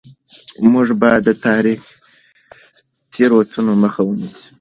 [0.71, 1.93] موږ باید د تاریخي
[3.13, 4.45] تېروتنو مخه ونیسو.